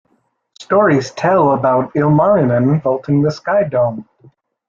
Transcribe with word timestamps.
Stories 0.59 1.11
tell 1.11 1.51
about 1.51 1.93
Ilmarinen 1.95 2.81
vaulting 2.81 3.21
the 3.21 3.29
sky-dome. 3.29 4.09